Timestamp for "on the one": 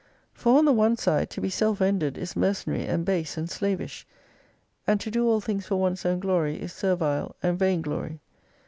0.57-0.97